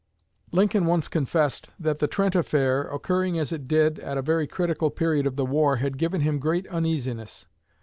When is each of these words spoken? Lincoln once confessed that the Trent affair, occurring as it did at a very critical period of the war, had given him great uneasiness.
Lincoln 0.51 0.87
once 0.87 1.07
confessed 1.07 1.69
that 1.79 1.99
the 1.99 2.07
Trent 2.07 2.33
affair, 2.33 2.85
occurring 2.87 3.37
as 3.37 3.51
it 3.51 3.67
did 3.67 3.99
at 3.99 4.17
a 4.17 4.23
very 4.23 4.47
critical 4.47 4.89
period 4.89 5.27
of 5.27 5.35
the 5.35 5.45
war, 5.45 5.75
had 5.75 5.99
given 5.99 6.21
him 6.21 6.39
great 6.39 6.65
uneasiness. 6.69 7.45